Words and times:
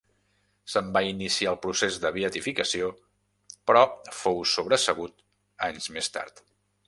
Se'n 0.75 0.87
va 0.93 1.01
iniciar 1.09 1.51
el 1.55 1.59
procés 1.65 1.99
de 2.05 2.11
beatificació, 2.15 2.89
però 3.71 3.85
fou 4.23 4.43
sobresegut 4.55 5.25
anys 5.69 5.91
més 5.99 6.13
tard. 6.17 6.45